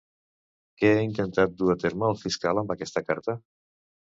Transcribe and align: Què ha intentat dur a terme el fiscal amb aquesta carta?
Què 0.79 0.89
ha 0.93 1.03
intentat 1.09 1.53
dur 1.59 1.69
a 1.73 1.77
terme 1.83 2.09
el 2.09 2.17
fiscal 2.25 2.63
amb 2.63 2.77
aquesta 2.77 3.05
carta? 3.11 3.37